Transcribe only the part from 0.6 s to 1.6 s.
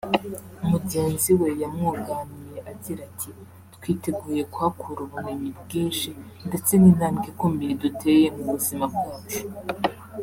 Mugenzi we